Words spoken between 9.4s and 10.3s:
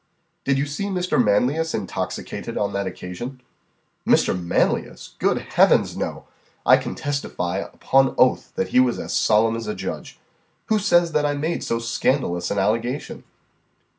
as a judge.